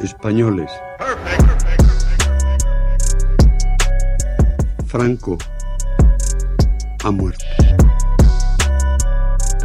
[0.00, 0.70] españoles.
[4.86, 5.36] Franco
[7.04, 7.44] ha muerto.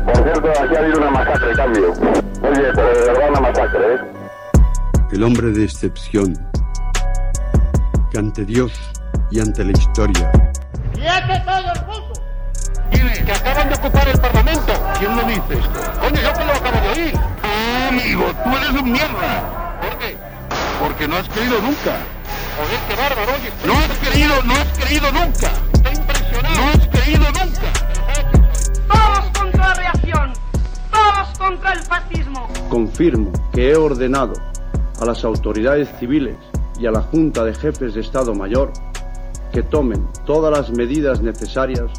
[0.05, 1.91] Por cierto, aquí ha habido una masacre, cambio.
[1.91, 3.99] Oye, pero de verdad una masacre, ¿eh?
[5.11, 6.33] El hombre de excepción,
[8.09, 8.71] que ante Dios
[9.29, 10.31] y ante la historia
[10.93, 12.13] ¡Quiete todo el mundo!
[12.91, 14.73] Dile que acaban de ocupar el Parlamento.
[14.99, 15.99] ¿Quién lo dice esto?
[15.99, 17.13] Coño, yo que lo acabo de oír.
[17.43, 19.60] Ah, amigo, tú eres un mierda.
[21.01, 21.97] Porque no has creído nunca.
[22.57, 23.51] Joder, qué bárbaro, oye.
[23.65, 25.51] No has creído, no has creído nunca.
[25.73, 26.55] Estoy impresionado.
[26.55, 28.87] No has creído nunca.
[28.87, 30.33] Todos contra la reacción.
[30.91, 32.47] Todos contra el fascismo.
[32.69, 34.33] Confirmo que he ordenado
[34.99, 36.35] a las autoridades civiles
[36.79, 38.71] y a la Junta de Jefes de Estado Mayor
[39.51, 41.89] que tomen todas las medidas necesarias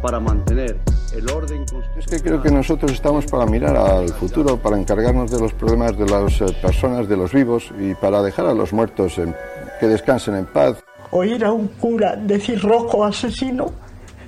[0.00, 0.78] para mantener
[1.16, 1.98] el orden constitucional.
[1.98, 5.96] Es que creo que nosotros estamos para mirar al futuro, para encargarnos de los problemas
[5.96, 9.34] de las eh, personas, de los vivos y para dejar a los muertos en-
[9.80, 10.76] que descansen en paz.
[11.10, 13.70] Oír a un cura decir rojo asesino,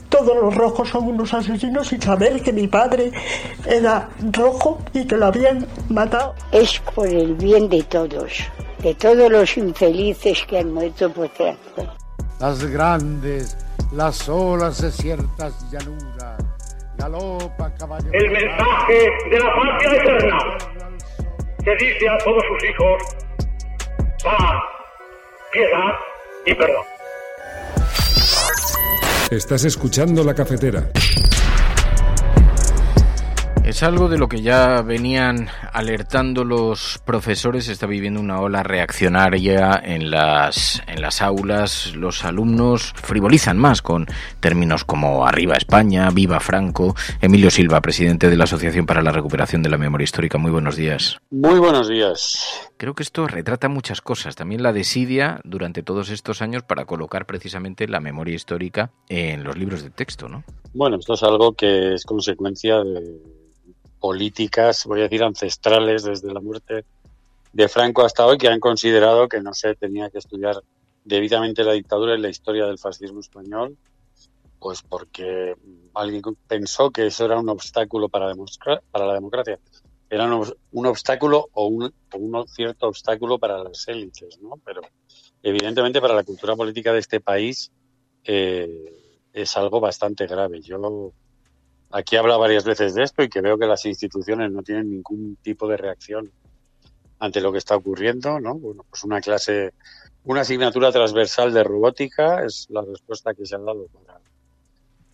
[0.08, 3.10] todos los rojos son unos asesinos y saber que mi padre
[3.66, 6.34] era rojo y que lo habían matado.
[6.52, 8.32] Es por el bien de todos,
[8.82, 11.92] de todos los infelices que han muerto por Franco.
[12.38, 13.56] Las grandes,
[13.92, 16.36] las olas desiertas llanuras,
[16.96, 18.10] galopa caballo.
[18.12, 20.38] El mensaje de la patria eterna
[21.64, 23.02] que dice a todos sus hijos
[24.22, 24.62] paz,
[25.52, 25.92] piedad
[26.46, 26.84] y perdón.
[29.30, 30.88] Estás escuchando la cafetera.
[33.66, 37.64] Es algo de lo que ya venían alertando los profesores.
[37.64, 41.92] Se está viviendo una ola reaccionaria en las, en las aulas.
[41.96, 44.06] Los alumnos frivolizan más con
[44.38, 46.94] términos como Arriba España, Viva Franco.
[47.20, 50.38] Emilio Silva, presidente de la Asociación para la Recuperación de la Memoria Histórica.
[50.38, 51.18] Muy buenos días.
[51.32, 52.70] Muy buenos días.
[52.76, 54.36] Creo que esto retrata muchas cosas.
[54.36, 59.58] También la desidia durante todos estos años para colocar precisamente la memoria histórica en los
[59.58, 60.44] libros de texto, ¿no?
[60.72, 63.36] Bueno, esto es algo que es consecuencia de
[64.06, 66.84] políticas, voy a decir, ancestrales desde la muerte
[67.52, 70.62] de Franco hasta hoy, que han considerado que no se tenía que estudiar
[71.02, 73.76] debidamente la dictadura y la historia del fascismo español,
[74.60, 75.56] pues porque
[75.94, 78.32] alguien pensó que eso era un obstáculo para,
[78.92, 79.58] para la democracia.
[80.08, 84.50] Era un, obs- un obstáculo o un, un cierto obstáculo para las élites, ¿no?
[84.64, 84.82] Pero
[85.42, 87.72] evidentemente para la cultura política de este país
[88.22, 88.68] eh,
[89.32, 90.60] es algo bastante grave.
[90.60, 90.78] Yo
[91.90, 95.36] aquí habla varias veces de esto y que veo que las instituciones no tienen ningún
[95.42, 96.30] tipo de reacción
[97.18, 98.54] ante lo que está ocurriendo, ¿no?
[98.54, 99.72] Bueno, pues una clase,
[100.24, 104.20] una asignatura transversal de robótica es la respuesta que se han dado para,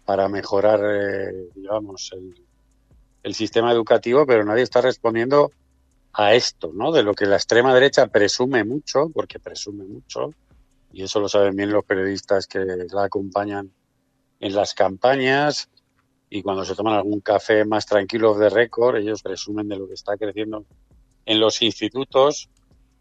[0.04, 2.34] para mejorar, eh, digamos, el,
[3.22, 5.52] el sistema educativo, pero nadie está respondiendo
[6.12, 6.92] a esto, ¿no?
[6.92, 10.30] De lo que la extrema derecha presume mucho, porque presume mucho,
[10.92, 13.72] y eso lo saben bien los periodistas que la acompañan
[14.40, 15.70] en las campañas,
[16.34, 19.92] y cuando se toman algún café más tranquilo de récord, ellos presumen de lo que
[19.92, 20.64] está creciendo
[21.26, 22.48] en los institutos.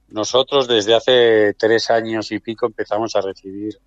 [0.09, 3.80] Nosotros desde hace tres años y pico empezamos a recibir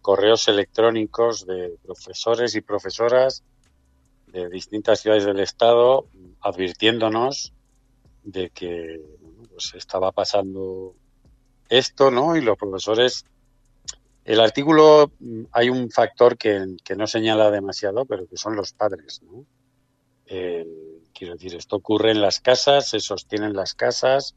[0.00, 3.42] correos electrónicos de profesores y profesoras
[4.28, 6.06] de distintas ciudades del estado
[6.40, 7.52] advirtiéndonos
[8.22, 9.00] de que
[9.52, 10.94] pues estaba pasando
[11.68, 12.36] esto, ¿no?
[12.36, 13.24] Y los profesores
[14.26, 19.22] el artículo mm, hay un factor que, no señala demasiado, pero que son los padres,
[19.22, 19.46] ¿no?
[21.16, 24.34] Quiero decir, esto ocurre en las casas, se sostiene en las casas,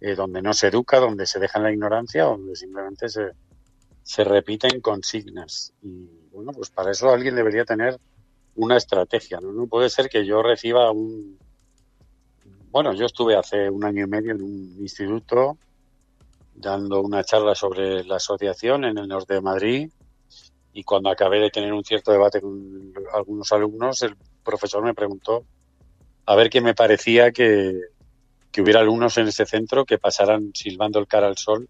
[0.00, 3.32] eh, donde no se educa, donde se deja en la ignorancia, donde simplemente se,
[4.04, 5.72] se repiten consignas.
[5.82, 7.98] Y bueno, pues para eso alguien debería tener
[8.54, 9.50] una estrategia, ¿no?
[9.50, 11.38] No puede ser que yo reciba un...
[12.70, 15.58] Bueno, yo estuve hace un año y medio en un instituto
[16.54, 19.90] dando una charla sobre la asociación en el norte de Madrid
[20.72, 25.44] y cuando acabé de tener un cierto debate con algunos alumnos, el profesor me preguntó
[26.24, 27.78] a ver qué me parecía que,
[28.50, 31.68] que hubiera alumnos en ese centro que pasaran silbando el cara al sol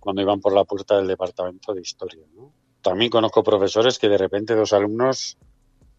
[0.00, 2.24] cuando iban por la puerta del departamento de historia.
[2.34, 2.52] ¿no?
[2.82, 5.38] También conozco profesores que de repente dos alumnos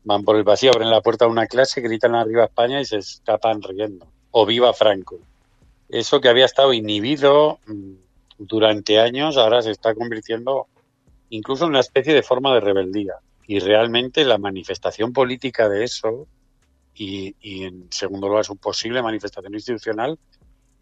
[0.03, 2.97] van por el vacío, abren la puerta de una clase, gritan arriba España y se
[2.97, 4.05] escapan riendo.
[4.29, 5.17] O viva Franco.
[5.89, 7.93] Eso que había estado inhibido mm,
[8.37, 10.67] durante años ahora se está convirtiendo
[11.29, 13.15] incluso en una especie de forma de rebeldía.
[13.47, 16.27] Y realmente la manifestación política de eso,
[16.93, 20.17] y, en segundo lugar su posible manifestación institucional,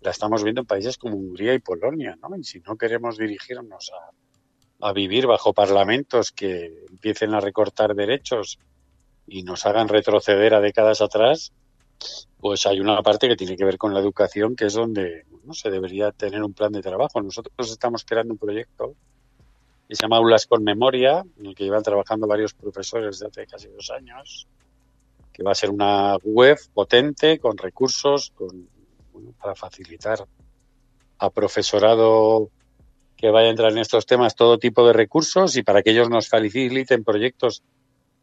[0.01, 2.17] la estamos viendo en países como Hungría y Polonia.
[2.21, 2.35] ¿no?
[2.37, 8.59] Y si no queremos dirigirnos a, a vivir bajo parlamentos que empiecen a recortar derechos
[9.27, 11.53] y nos hagan retroceder a décadas atrás,
[12.39, 15.53] pues hay una parte que tiene que ver con la educación, que es donde ¿no?
[15.53, 17.21] Se debería tener un plan de trabajo.
[17.21, 18.95] Nosotros estamos creando un proyecto
[19.87, 23.51] que se llama Aulas con Memoria, en el que llevan trabajando varios profesores desde hace
[23.51, 24.47] casi dos años,
[25.31, 28.69] que va a ser una web potente con recursos con,
[29.39, 30.25] para facilitar
[31.19, 32.49] a profesorado
[33.17, 36.09] que vaya a entrar en estos temas todo tipo de recursos y para que ellos
[36.09, 37.63] nos faciliten proyectos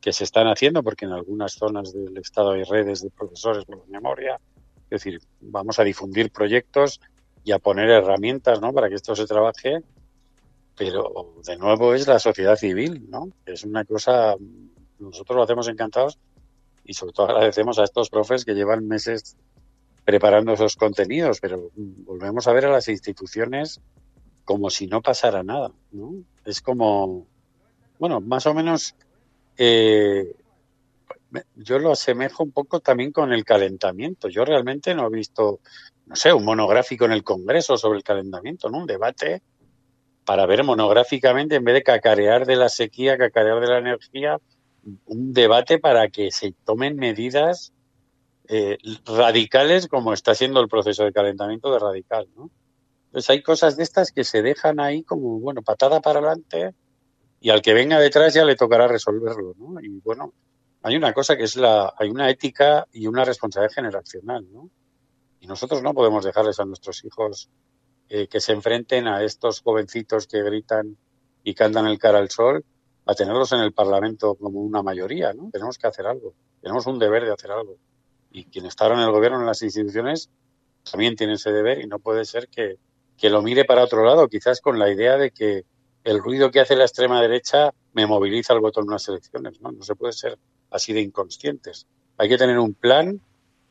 [0.00, 3.86] que se están haciendo, porque en algunas zonas del Estado hay redes de profesores por
[3.88, 4.40] memoria.
[4.84, 7.00] Es decir, vamos a difundir proyectos
[7.44, 8.72] y a poner herramientas ¿no?
[8.72, 9.82] para que esto se trabaje,
[10.76, 13.28] pero de nuevo es la sociedad civil, ¿no?
[13.44, 14.34] Es una cosa,
[14.98, 16.18] nosotros lo hacemos encantados
[16.84, 19.36] y sobre todo agradecemos a estos profes que llevan meses
[20.04, 23.80] preparando esos contenidos, pero volvemos a ver a las instituciones
[24.44, 26.14] como si no pasara nada, ¿no?
[26.44, 27.26] Es como,
[27.98, 28.96] bueno, más o menos
[29.62, 30.36] eh,
[31.54, 34.28] yo lo asemejo un poco también con el calentamiento.
[34.28, 35.60] Yo realmente no he visto,
[36.06, 38.78] no sé, un monográfico en el Congreso sobre el calentamiento, ¿no?
[38.78, 39.42] Un debate
[40.24, 44.38] para ver monográficamente, en vez de cacarear de la sequía, cacarear de la energía,
[45.04, 47.74] un debate para que se tomen medidas
[48.48, 52.50] eh, radicales como está siendo el proceso de calentamiento de radical, ¿no?
[53.08, 56.74] Entonces hay cosas de estas que se dejan ahí como, bueno, patada para adelante
[57.40, 59.80] y al que venga detrás ya le tocará resolverlo, ¿no?
[59.80, 60.34] Y bueno,
[60.82, 64.70] hay una cosa que es la, hay una ética y una responsabilidad generacional, ¿no?
[65.40, 67.48] Y nosotros no podemos dejarles a nuestros hijos
[68.10, 70.98] eh, que se enfrenten a estos jovencitos que gritan
[71.42, 72.62] y cantan el cara al sol,
[73.06, 75.48] a tenerlos en el Parlamento como una mayoría, ¿no?
[75.50, 77.76] Tenemos que hacer algo, tenemos un deber de hacer algo.
[78.30, 80.30] Y quienes están en el gobierno, en las instituciones,
[80.88, 82.76] también tienen ese deber y no puede ser que,
[83.16, 85.64] que lo mire para otro lado, quizás con la idea de que
[86.04, 89.60] el ruido que hace la extrema derecha me moviliza el voto en unas elecciones.
[89.60, 89.72] ¿no?
[89.72, 90.38] no se puede ser
[90.70, 91.86] así de inconscientes.
[92.16, 93.20] Hay que tener un plan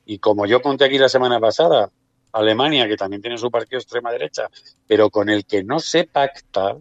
[0.05, 1.91] y como yo conté aquí la semana pasada,
[2.31, 4.49] Alemania, que también tiene su partido extrema derecha,
[4.87, 6.77] pero con el que no se pacta,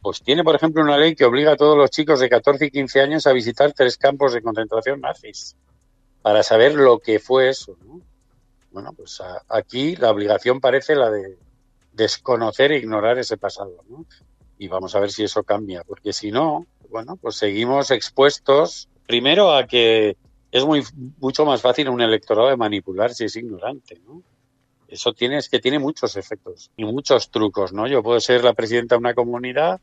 [0.00, 2.70] pues tiene, por ejemplo, una ley que obliga a todos los chicos de 14 y
[2.70, 5.56] 15 años a visitar tres campos de concentración nazis
[6.22, 7.76] para saber lo que fue eso.
[7.84, 8.00] ¿no?
[8.70, 11.36] Bueno, pues aquí la obligación parece la de
[11.94, 13.84] desconocer e ignorar ese pasado.
[13.88, 14.06] ¿no?
[14.58, 19.54] Y vamos a ver si eso cambia, porque si no, bueno, pues seguimos expuestos primero
[19.54, 20.16] a que
[20.50, 20.82] es muy
[21.18, 24.22] mucho más fácil un electorado de manipular si es ignorante, ¿no?
[24.86, 27.88] Eso tiene, es que tiene muchos efectos y muchos trucos, ¿no?
[27.88, 29.80] Yo puedo ser la presidenta de una comunidad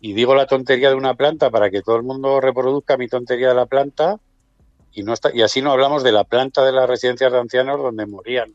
[0.00, 3.48] y digo la tontería de una planta para que todo el mundo reproduzca mi tontería
[3.48, 4.20] de la planta
[4.92, 7.82] y no está, y así no hablamos de la planta de las residencias de ancianos
[7.82, 8.52] donde morían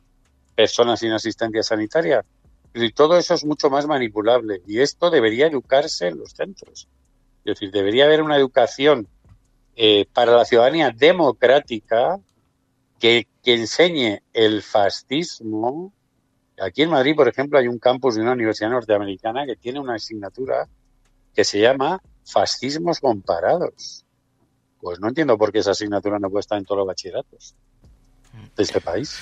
[0.56, 2.24] personas sin asistencia sanitaria,
[2.74, 4.62] y todo eso es mucho más manipulable.
[4.68, 6.88] Y esto debería educarse en los centros.
[7.46, 9.08] Es decir, debería haber una educación
[9.76, 12.20] eh, para la ciudadanía democrática
[13.00, 15.94] que, que enseñe el fascismo.
[16.60, 19.96] Aquí en Madrid, por ejemplo, hay un campus de una universidad norteamericana que tiene una
[19.96, 20.68] asignatura
[21.36, 24.06] que se llama Fascismos Comparados.
[24.80, 27.56] Pues no entiendo por qué esa asignatura no puede estar en todos los bachilleratos
[28.56, 29.18] de este país.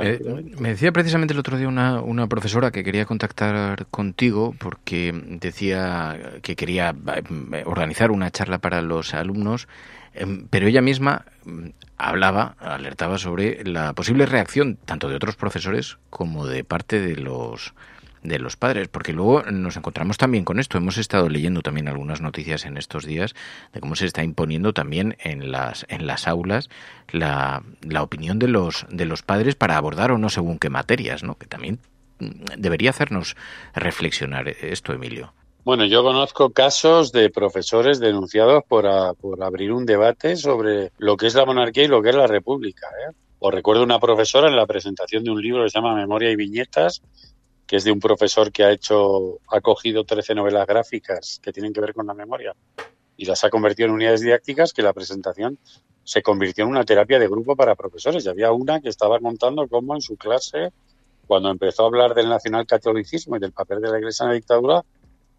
[0.00, 0.20] Eh,
[0.58, 6.38] me decía precisamente el otro día una, una, profesora que quería contactar contigo porque decía
[6.42, 9.68] que quería eh, organizar una charla para los alumnos,
[10.14, 11.68] em, pero ella misma mm,
[11.98, 17.74] hablaba, alertaba sobre la posible reacción tanto de otros profesores como de parte de los
[18.22, 20.78] de los padres, porque luego nos encontramos también con esto.
[20.78, 23.34] Hemos estado leyendo también algunas noticias en estos días
[23.72, 26.70] de cómo se está imponiendo también en las en las aulas
[27.10, 31.22] la, la opinión de los de los padres para abordar o no según qué materias,
[31.22, 31.36] ¿no?
[31.36, 31.78] Que también
[32.18, 33.36] mm, debería hacernos
[33.74, 35.32] reflexionar esto, Emilio.
[35.64, 38.84] Bueno, yo conozco casos de profesores denunciados por,
[39.20, 42.26] por abrir un debate sobre lo que es la monarquía y lo que es la
[42.26, 42.88] república.
[42.88, 43.12] ¿eh?
[43.38, 46.36] O recuerdo una profesora en la presentación de un libro que se llama Memoria y
[46.36, 47.02] Viñetas,
[47.72, 51.72] que es de un profesor que ha hecho, ha cogido 13 novelas gráficas que tienen
[51.72, 52.54] que ver con la memoria
[53.16, 55.58] y las ha convertido en unidades didácticas que la presentación
[56.04, 58.26] se convirtió en una terapia de grupo para profesores.
[58.26, 60.70] Y había una que estaba contando cómo en su clase,
[61.26, 64.84] cuando empezó a hablar del nacionalcatolicismo y del papel de la Iglesia en la dictadura,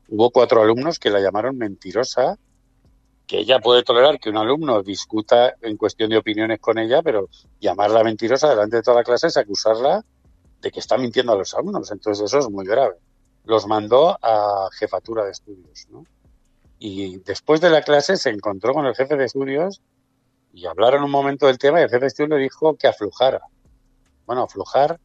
[0.07, 2.39] hubo cuatro alumnos que la llamaron mentirosa,
[3.27, 7.29] que ella puede tolerar que un alumno discuta en cuestión de opiniones con ella, pero
[7.59, 10.03] llamarla mentirosa delante de toda la clase es acusarla
[10.63, 11.91] de que está mintiendo a los alumnos.
[11.91, 12.95] Entonces eso es muy grave.
[13.43, 15.87] Los mandó a jefatura de estudios.
[15.89, 16.05] ¿no?
[16.79, 19.81] Y después de la clase se encontró con el jefe de estudios
[20.53, 23.41] y hablaron un momento del tema y el jefe de estudios le dijo que aflojara.
[24.25, 24.99] Bueno, aflojar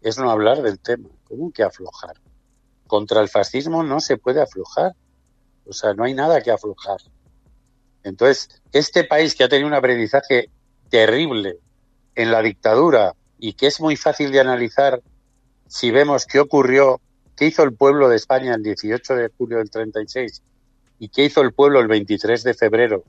[0.00, 1.10] es no hablar del tema.
[1.24, 2.16] ¿Cómo que aflojar?
[2.86, 4.92] Contra el fascismo no se puede aflojar.
[5.66, 6.98] O sea, no hay nada que aflojar.
[8.02, 10.50] Entonces, este país que ha tenido un aprendizaje
[10.88, 11.58] terrible
[12.14, 15.02] en la dictadura y que es muy fácil de analizar
[15.68, 17.02] si vemos qué ocurrió,
[17.36, 20.42] qué hizo el pueblo de España el 18 de julio del 36
[20.98, 23.04] y qué hizo el pueblo el 23 de febrero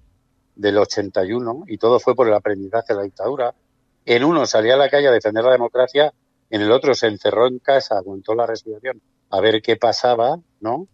[0.58, 3.56] del 81, y todo fue por el aprendizaje de la dictadura,
[4.04, 6.14] en uno salía a la calle a defender la democracia,
[6.50, 10.90] en el otro se encerró en casa, aguantó la respiración a ver qué pasaba, ¿no?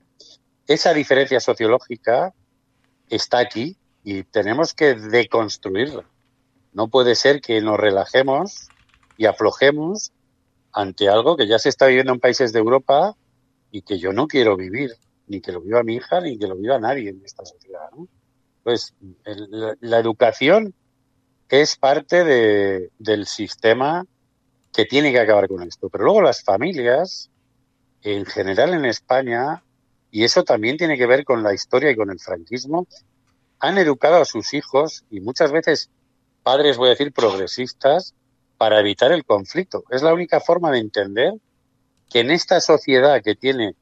[0.68, 2.32] Esa diferencia sociológica
[3.10, 6.06] está aquí y tenemos que deconstruirla.
[6.74, 8.70] No puede ser que nos relajemos
[9.22, 10.12] y aflojemos
[10.74, 13.16] ante algo que ya se está viviendo en países de Europa
[13.70, 14.96] y que yo no quiero vivir,
[15.28, 17.92] ni que lo viva mi hija, ni que lo viva nadie en esta sociedad.
[18.64, 18.96] Pues
[19.80, 20.74] la, educación
[21.50, 24.08] es parte del sistema
[24.74, 25.90] que tiene que acabar con esto.
[25.90, 27.30] Pero luego las familias,
[28.02, 29.64] en general en España,
[30.10, 32.88] y eso también tiene que ver con la historia y con el franquismo,
[33.60, 35.92] han educado a sus hijos y muchas veces
[36.42, 38.16] padres, voy a decir, progresistas,
[38.62, 39.86] para evitar el conflicto.
[39.90, 41.34] Es la única forma de entender
[42.08, 43.74] que en esta sociedad que tiene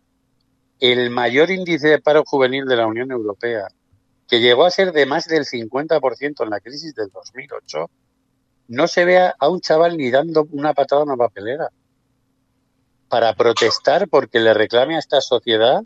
[0.80, 3.68] el mayor índice de paro juvenil de la Unión Europea,
[4.26, 7.90] que llegó a ser de más del 50% en la crisis del 2008,
[8.70, 11.68] no se vea a un chaval ni dando una patada a una papelera
[13.10, 15.84] para protestar porque le reclame a esta sociedad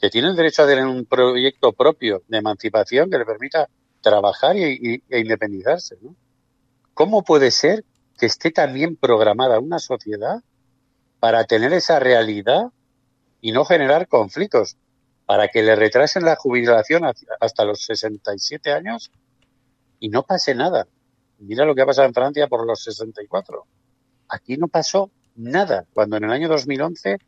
[0.00, 3.68] que tiene el derecho a tener un proyecto propio de emancipación que le permita
[4.00, 5.98] trabajar e independizarse.
[6.94, 7.84] ¿Cómo puede ser
[8.18, 10.42] que esté también programada una sociedad
[11.20, 12.70] para tener esa realidad
[13.40, 14.76] y no generar conflictos?
[15.26, 17.04] Para que le retrasen la jubilación
[17.40, 19.10] hasta los 67 años
[20.00, 20.86] y no pase nada.
[21.38, 23.64] Mira lo que ha pasado en Francia por los 64.
[24.28, 27.18] Aquí no pasó nada, cuando en el año 2011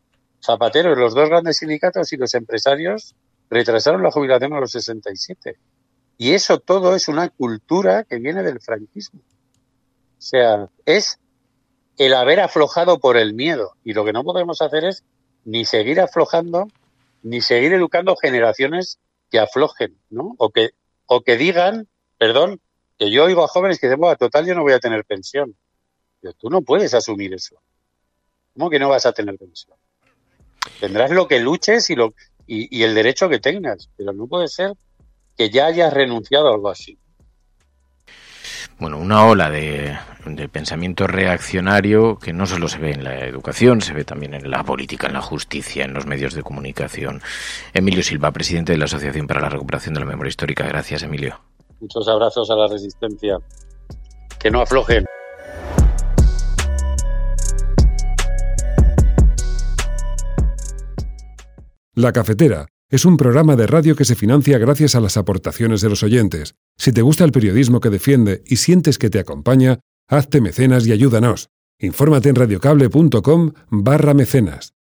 [0.44, 3.14] Zapatero, los dos grandes sindicatos y los empresarios
[3.48, 5.56] retrasaron la jubilación a los 67.
[6.18, 9.20] Y eso todo es una cultura que viene del franquismo.
[10.24, 11.18] Sea, es
[11.98, 13.72] el haber aflojado por el miedo.
[13.84, 15.04] Y lo que no podemos hacer es
[15.44, 16.68] ni seguir aflojando,
[17.22, 18.98] ni seguir educando generaciones
[19.30, 20.34] que aflojen, ¿no?
[20.38, 20.70] O que,
[21.04, 22.62] o que digan, perdón,
[22.98, 25.54] que yo oigo a jóvenes que dicen, bueno, total yo no voy a tener pensión.
[26.22, 27.60] Pero tú no puedes asumir eso.
[28.54, 29.76] ¿Cómo que no vas a tener pensión?
[30.80, 32.14] Tendrás lo que luches y, lo,
[32.46, 34.72] y, el derecho que tengas, pero no puede ser
[35.36, 36.96] que ya hayas renunciado a algo así.
[38.78, 43.80] Bueno, una ola de, de, pensamiento reaccionario que no solo se ve en la educación,
[43.80, 47.22] se ve también en la política, en la justicia, en los medios de comunicación.
[47.72, 50.66] Emilio Silva, presidente de la Asociación para la Recuperación de la Memoria Histórica.
[50.66, 51.40] Gracias, Emilio.
[51.80, 53.38] Muchos abrazos a la resistencia.
[54.38, 55.04] Que no aflojen.
[61.96, 65.88] La Cafetera es un programa de radio que se financia gracias a las aportaciones de
[65.88, 66.56] los oyentes.
[66.76, 70.92] Si te gusta el periodismo que defiende y sientes que te acompaña, hazte mecenas y
[70.92, 71.48] ayúdanos.
[71.78, 74.74] Infórmate en radiocable.com barra mecenas.